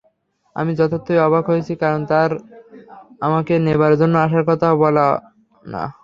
আমি 0.55 0.71
যথার্থই 0.79 1.19
অবাক 1.27 1.43
হয়েছি 1.51 1.73
কারণ 1.81 2.01
তার 2.05 2.29
আমাকে 3.21 3.53
নেবার 3.65 3.93
জন্য 4.01 4.15
আসার 4.17 4.43
কথা 4.49 4.67
না। 5.63 5.83